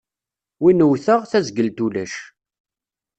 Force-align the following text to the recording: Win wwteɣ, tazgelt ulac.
Win 0.61 0.85
wwteɣ, 0.87 1.19
tazgelt 1.31 1.77
ulac. 1.85 2.15